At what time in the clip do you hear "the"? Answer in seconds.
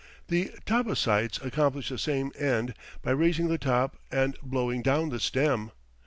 0.29-0.49, 1.89-1.99, 3.49-3.59, 5.09-5.19